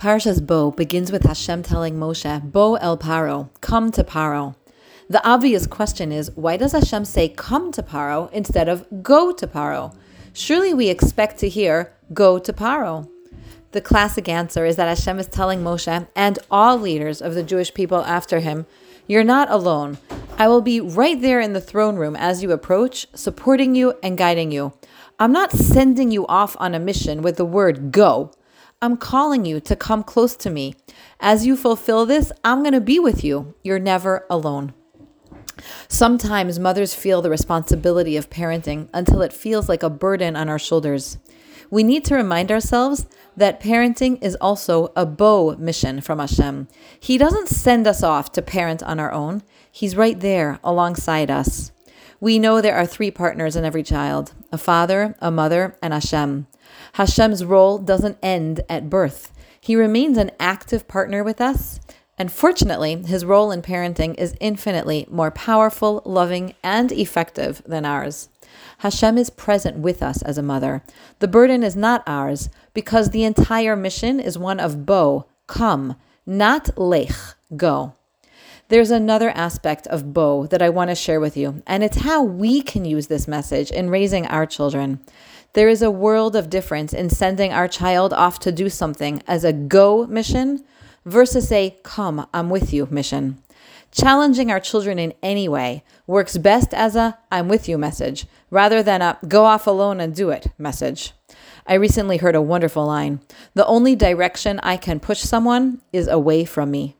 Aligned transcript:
Parshas 0.00 0.40
Bo 0.40 0.70
begins 0.70 1.12
with 1.12 1.24
Hashem 1.24 1.62
telling 1.62 1.96
Moshe, 1.96 2.50
Bo 2.50 2.76
el 2.76 2.96
Paro, 2.96 3.50
come 3.60 3.92
to 3.92 4.02
Paro. 4.02 4.54
The 5.10 5.22
obvious 5.28 5.66
question 5.66 6.10
is, 6.10 6.30
why 6.36 6.56
does 6.56 6.72
Hashem 6.72 7.04
say 7.04 7.28
come 7.28 7.70
to 7.72 7.82
Paro 7.82 8.32
instead 8.32 8.66
of 8.66 8.86
go 9.02 9.30
to 9.30 9.46
Paro? 9.46 9.94
Surely 10.32 10.72
we 10.72 10.88
expect 10.88 11.36
to 11.40 11.50
hear 11.50 11.92
go 12.14 12.38
to 12.38 12.50
Paro. 12.50 13.10
The 13.72 13.82
classic 13.82 14.26
answer 14.26 14.64
is 14.64 14.76
that 14.76 14.88
Hashem 14.88 15.18
is 15.18 15.26
telling 15.26 15.62
Moshe 15.62 16.08
and 16.16 16.38
all 16.50 16.78
leaders 16.78 17.20
of 17.20 17.34
the 17.34 17.42
Jewish 17.42 17.74
people 17.74 18.02
after 18.06 18.40
him, 18.40 18.64
You're 19.06 19.22
not 19.22 19.50
alone. 19.50 19.98
I 20.38 20.48
will 20.48 20.62
be 20.62 20.80
right 20.80 21.20
there 21.20 21.40
in 21.40 21.52
the 21.52 21.60
throne 21.60 21.96
room 21.96 22.16
as 22.16 22.42
you 22.42 22.52
approach, 22.52 23.06
supporting 23.12 23.74
you 23.74 23.92
and 24.02 24.16
guiding 24.16 24.50
you. 24.50 24.72
I'm 25.18 25.32
not 25.32 25.52
sending 25.52 26.10
you 26.10 26.26
off 26.26 26.56
on 26.58 26.74
a 26.74 26.80
mission 26.80 27.20
with 27.20 27.36
the 27.36 27.44
word 27.44 27.92
go. 27.92 28.32
I'm 28.82 28.96
calling 28.96 29.44
you 29.44 29.60
to 29.60 29.76
come 29.76 30.02
close 30.02 30.34
to 30.36 30.48
me. 30.48 30.74
As 31.20 31.44
you 31.44 31.54
fulfill 31.54 32.06
this, 32.06 32.32
I'm 32.42 32.60
going 32.60 32.72
to 32.72 32.80
be 32.80 32.98
with 32.98 33.22
you. 33.22 33.54
You're 33.62 33.78
never 33.78 34.24
alone. 34.30 34.72
Sometimes 35.86 36.58
mothers 36.58 36.94
feel 36.94 37.20
the 37.20 37.28
responsibility 37.28 38.16
of 38.16 38.30
parenting 38.30 38.88
until 38.94 39.20
it 39.20 39.34
feels 39.34 39.68
like 39.68 39.82
a 39.82 39.90
burden 39.90 40.34
on 40.34 40.48
our 40.48 40.58
shoulders. 40.58 41.18
We 41.68 41.82
need 41.82 42.06
to 42.06 42.14
remind 42.14 42.50
ourselves 42.50 43.06
that 43.36 43.60
parenting 43.60 44.22
is 44.22 44.34
also 44.40 44.92
a 44.96 45.04
Bo 45.04 45.56
mission 45.56 46.00
from 46.00 46.18
Hashem. 46.18 46.66
He 46.98 47.18
doesn't 47.18 47.48
send 47.48 47.86
us 47.86 48.02
off 48.02 48.32
to 48.32 48.40
parent 48.40 48.82
on 48.82 48.98
our 48.98 49.12
own, 49.12 49.42
He's 49.70 49.94
right 49.94 50.18
there 50.18 50.58
alongside 50.64 51.30
us. 51.30 51.70
We 52.18 52.38
know 52.38 52.60
there 52.60 52.76
are 52.76 52.86
three 52.86 53.10
partners 53.10 53.56
in 53.56 53.64
every 53.66 53.82
child 53.82 54.32
a 54.50 54.58
father, 54.58 55.16
a 55.20 55.30
mother, 55.30 55.76
and 55.82 55.92
Hashem. 55.92 56.46
Hashem's 56.94 57.44
role 57.44 57.78
doesn't 57.78 58.18
end 58.22 58.62
at 58.68 58.90
birth. 58.90 59.32
He 59.60 59.76
remains 59.76 60.16
an 60.18 60.30
active 60.40 60.88
partner 60.88 61.22
with 61.22 61.40
us. 61.40 61.80
And 62.18 62.30
fortunately, 62.30 62.96
his 62.96 63.24
role 63.24 63.50
in 63.50 63.62
parenting 63.62 64.14
is 64.18 64.36
infinitely 64.40 65.06
more 65.10 65.30
powerful, 65.30 66.02
loving, 66.04 66.54
and 66.62 66.92
effective 66.92 67.62
than 67.64 67.86
ours. 67.86 68.28
Hashem 68.78 69.16
is 69.16 69.30
present 69.30 69.78
with 69.78 70.02
us 70.02 70.20
as 70.22 70.36
a 70.36 70.42
mother. 70.42 70.82
The 71.20 71.28
burden 71.28 71.62
is 71.62 71.76
not 71.76 72.02
ours 72.06 72.50
because 72.74 73.10
the 73.10 73.24
entire 73.24 73.74
mission 73.74 74.20
is 74.20 74.36
one 74.36 74.60
of 74.60 74.84
bo, 74.84 75.26
come, 75.46 75.96
not 76.26 76.78
lech, 76.78 77.14
go. 77.56 77.94
There's 78.70 78.92
another 78.92 79.30
aspect 79.30 79.88
of 79.88 80.14
Bo 80.14 80.46
that 80.46 80.62
I 80.62 80.68
want 80.68 80.90
to 80.90 80.94
share 80.94 81.18
with 81.18 81.36
you, 81.36 81.60
and 81.66 81.82
it's 81.82 81.96
how 81.96 82.22
we 82.22 82.62
can 82.62 82.84
use 82.84 83.08
this 83.08 83.26
message 83.26 83.72
in 83.72 83.90
raising 83.90 84.28
our 84.28 84.46
children. 84.46 85.00
There 85.54 85.68
is 85.68 85.82
a 85.82 85.90
world 85.90 86.36
of 86.36 86.50
difference 86.50 86.92
in 86.92 87.10
sending 87.10 87.52
our 87.52 87.66
child 87.66 88.12
off 88.12 88.38
to 88.38 88.52
do 88.52 88.68
something 88.68 89.24
as 89.26 89.42
a 89.42 89.52
go 89.52 90.06
mission 90.06 90.62
versus 91.04 91.50
a 91.50 91.76
come, 91.82 92.28
I'm 92.32 92.48
with 92.48 92.72
you 92.72 92.86
mission. 92.92 93.42
Challenging 93.90 94.52
our 94.52 94.60
children 94.60 95.00
in 95.00 95.14
any 95.20 95.48
way 95.48 95.82
works 96.06 96.38
best 96.38 96.72
as 96.72 96.94
a 96.94 97.18
I'm 97.32 97.48
with 97.48 97.68
you 97.68 97.76
message 97.76 98.26
rather 98.50 98.84
than 98.84 99.02
a 99.02 99.18
go 99.26 99.46
off 99.46 99.66
alone 99.66 99.98
and 99.98 100.14
do 100.14 100.30
it 100.30 100.46
message. 100.58 101.12
I 101.66 101.74
recently 101.74 102.18
heard 102.18 102.36
a 102.36 102.40
wonderful 102.40 102.86
line 102.86 103.18
The 103.54 103.66
only 103.66 103.96
direction 103.96 104.60
I 104.62 104.76
can 104.76 105.00
push 105.00 105.18
someone 105.18 105.82
is 105.92 106.06
away 106.06 106.44
from 106.44 106.70
me. 106.70 106.94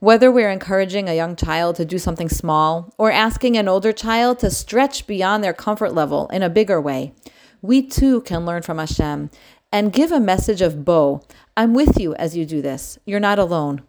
Whether 0.00 0.30
we're 0.30 0.50
encouraging 0.50 1.08
a 1.08 1.16
young 1.16 1.34
child 1.34 1.74
to 1.76 1.84
do 1.84 1.98
something 1.98 2.28
small 2.28 2.94
or 2.98 3.10
asking 3.10 3.56
an 3.56 3.66
older 3.66 3.92
child 3.92 4.38
to 4.38 4.50
stretch 4.50 5.08
beyond 5.08 5.42
their 5.42 5.52
comfort 5.52 5.92
level 5.92 6.28
in 6.28 6.44
a 6.44 6.48
bigger 6.48 6.80
way, 6.80 7.14
we 7.62 7.82
too 7.82 8.20
can 8.20 8.46
learn 8.46 8.62
from 8.62 8.78
Hashem 8.78 9.30
and 9.72 9.92
give 9.92 10.12
a 10.12 10.20
message 10.20 10.62
of 10.62 10.84
Bo. 10.84 11.22
I'm 11.56 11.74
with 11.74 11.98
you 11.98 12.14
as 12.14 12.36
you 12.36 12.46
do 12.46 12.62
this. 12.62 13.00
You're 13.06 13.18
not 13.18 13.40
alone. 13.40 13.82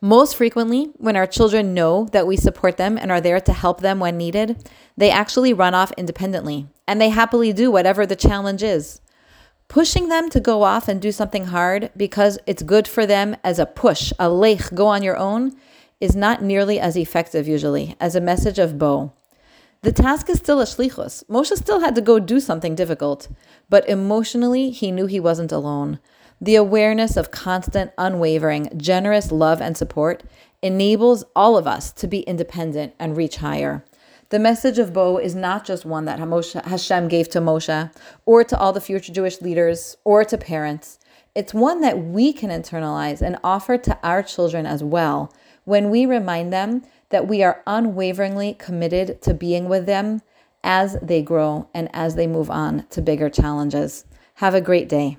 Most 0.00 0.36
frequently, 0.36 0.92
when 0.96 1.16
our 1.16 1.26
children 1.26 1.74
know 1.74 2.06
that 2.12 2.28
we 2.28 2.36
support 2.36 2.76
them 2.76 2.96
and 2.96 3.10
are 3.10 3.20
there 3.20 3.40
to 3.40 3.52
help 3.52 3.80
them 3.80 3.98
when 3.98 4.16
needed, 4.16 4.68
they 4.96 5.10
actually 5.10 5.52
run 5.52 5.74
off 5.74 5.90
independently 5.96 6.68
and 6.86 7.00
they 7.00 7.08
happily 7.08 7.52
do 7.52 7.68
whatever 7.72 8.06
the 8.06 8.14
challenge 8.14 8.62
is. 8.62 9.00
Pushing 9.70 10.08
them 10.08 10.28
to 10.30 10.40
go 10.40 10.64
off 10.64 10.88
and 10.88 11.00
do 11.00 11.12
something 11.12 11.46
hard 11.46 11.92
because 11.96 12.40
it's 12.44 12.64
good 12.64 12.88
for 12.88 13.06
them 13.06 13.36
as 13.44 13.60
a 13.60 13.66
push, 13.66 14.12
a 14.18 14.28
lech, 14.28 14.74
go 14.74 14.88
on 14.88 15.00
your 15.00 15.16
own, 15.16 15.56
is 16.00 16.16
not 16.16 16.42
nearly 16.42 16.80
as 16.80 16.96
effective 16.96 17.46
usually 17.46 17.94
as 18.00 18.16
a 18.16 18.20
message 18.20 18.58
of 18.58 18.78
bo. 18.78 19.12
The 19.82 19.92
task 19.92 20.28
is 20.28 20.38
still 20.38 20.60
a 20.60 20.64
shlichus. 20.64 21.22
Moshe 21.26 21.56
still 21.56 21.78
had 21.78 21.94
to 21.94 22.00
go 22.00 22.18
do 22.18 22.40
something 22.40 22.74
difficult, 22.74 23.28
but 23.68 23.88
emotionally 23.88 24.72
he 24.72 24.90
knew 24.90 25.06
he 25.06 25.20
wasn't 25.20 25.52
alone. 25.52 26.00
The 26.40 26.56
awareness 26.56 27.16
of 27.16 27.30
constant, 27.30 27.92
unwavering, 27.96 28.72
generous 28.76 29.30
love 29.30 29.60
and 29.60 29.76
support 29.76 30.24
enables 30.62 31.22
all 31.36 31.56
of 31.56 31.68
us 31.68 31.92
to 31.92 32.08
be 32.08 32.22
independent 32.22 32.94
and 32.98 33.16
reach 33.16 33.36
higher. 33.36 33.84
The 34.30 34.38
message 34.38 34.78
of 34.78 34.92
Bo 34.92 35.18
is 35.18 35.34
not 35.34 35.64
just 35.64 35.84
one 35.84 36.04
that 36.04 36.20
Hashem 36.20 37.08
gave 37.08 37.28
to 37.30 37.40
Moshe 37.40 37.92
or 38.24 38.44
to 38.44 38.56
all 38.56 38.72
the 38.72 38.80
future 38.80 39.12
Jewish 39.12 39.40
leaders 39.40 39.96
or 40.04 40.24
to 40.24 40.38
parents. 40.38 41.00
It's 41.34 41.52
one 41.52 41.80
that 41.80 41.98
we 41.98 42.32
can 42.32 42.50
internalize 42.50 43.22
and 43.22 43.40
offer 43.42 43.76
to 43.78 43.98
our 44.04 44.22
children 44.22 44.66
as 44.66 44.84
well 44.84 45.34
when 45.64 45.90
we 45.90 46.06
remind 46.06 46.52
them 46.52 46.84
that 47.08 47.26
we 47.26 47.42
are 47.42 47.60
unwaveringly 47.66 48.54
committed 48.54 49.20
to 49.22 49.34
being 49.34 49.68
with 49.68 49.86
them 49.86 50.22
as 50.62 50.96
they 51.02 51.22
grow 51.22 51.68
and 51.74 51.88
as 51.92 52.14
they 52.14 52.28
move 52.28 52.52
on 52.52 52.86
to 52.90 53.02
bigger 53.02 53.30
challenges. 53.30 54.04
Have 54.34 54.54
a 54.54 54.60
great 54.60 54.88
day. 54.88 55.18